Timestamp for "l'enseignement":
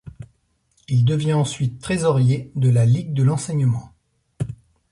3.21-3.93